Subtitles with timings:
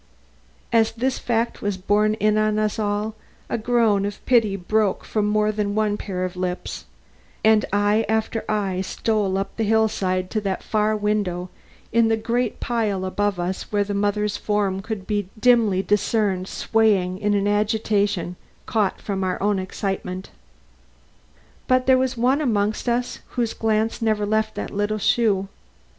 [0.73, 3.13] As this fact was borne in on us all,
[3.51, 6.85] a groan of pity broke from more than one pair of lips,
[7.45, 11.51] and eye after eye stole up the hillside to that far window
[11.93, 17.19] in the great pile above us where the mother's form could be dimly discerned swaying
[17.19, 20.31] in an agitation caught from our own excitement.
[21.67, 25.47] But there was one amongst us whose glance never left that little shoe.